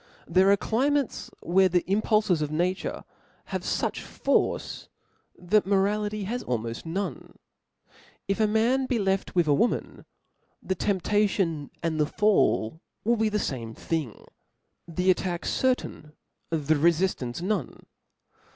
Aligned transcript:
There 0.25 0.51
are 0.51 0.57
climates 0.57 1.29
where 1.41 1.69
the 1.69 1.83
impulfes 1.87 2.41
of 2.41 2.49
nature 2.49 3.03
haye 3.49 3.59
fuch 3.59 3.99
force 4.01 4.89
that 5.37 5.67
morality 5.67 6.23
has 6.23 6.43
almoft 6.43 6.87
none. 6.87 7.37
If 8.27 8.39
a 8.39 8.47
man 8.47 8.87
be 8.87 8.97
left 8.97 9.35
with, 9.35 9.45
a 9.47 9.53
woman, 9.53 10.05
the 10.59 10.73
temptation 10.73 11.69
and 11.83 11.99
the 11.99 12.07
fall 12.07 12.81
will 13.03 13.17
be 13.17 13.29
the 13.29 13.37
fame 13.37 13.75
thing; 13.75 14.25
the 14.87 15.11
attack 15.11 15.43
cer^ 15.43 15.75
tain, 15.75 16.13
the 16.49 16.73
itfiftanpe 16.73 17.39
nope. 17.43 17.85